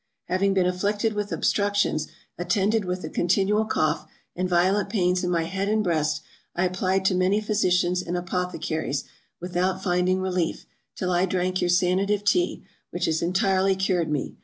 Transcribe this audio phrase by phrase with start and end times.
[0.29, 5.43] HAVING been afflicted with obstructions, attended with a continual cough and violent pains in my
[5.43, 6.23] head and breast
[6.55, 9.03] I applied to many physicians and apothecaries,
[9.39, 14.37] without finding relief, till I drank your Sanative Tea, which has entirely cured me.